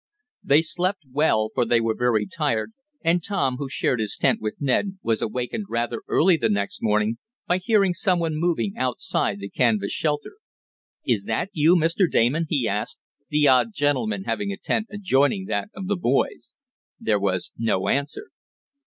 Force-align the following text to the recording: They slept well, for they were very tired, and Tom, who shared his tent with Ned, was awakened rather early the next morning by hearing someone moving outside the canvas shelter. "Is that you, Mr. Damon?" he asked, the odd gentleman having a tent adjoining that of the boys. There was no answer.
They 0.43 0.63
slept 0.63 1.03
well, 1.11 1.51
for 1.53 1.63
they 1.63 1.79
were 1.79 1.93
very 1.93 2.25
tired, 2.25 2.71
and 3.03 3.23
Tom, 3.23 3.57
who 3.57 3.69
shared 3.69 3.99
his 3.99 4.17
tent 4.17 4.41
with 4.41 4.55
Ned, 4.59 4.97
was 5.03 5.21
awakened 5.21 5.65
rather 5.69 6.01
early 6.07 6.37
the 6.37 6.49
next 6.49 6.81
morning 6.81 7.19
by 7.45 7.57
hearing 7.59 7.93
someone 7.93 8.31
moving 8.33 8.75
outside 8.75 9.37
the 9.37 9.47
canvas 9.47 9.91
shelter. 9.91 10.37
"Is 11.05 11.25
that 11.25 11.49
you, 11.53 11.75
Mr. 11.75 12.09
Damon?" 12.09 12.47
he 12.49 12.67
asked, 12.67 12.97
the 13.29 13.47
odd 13.47 13.75
gentleman 13.75 14.23
having 14.23 14.51
a 14.51 14.57
tent 14.57 14.87
adjoining 14.89 15.45
that 15.49 15.69
of 15.75 15.85
the 15.85 15.97
boys. 15.97 16.55
There 16.99 17.19
was 17.19 17.51
no 17.55 17.87
answer. 17.87 18.31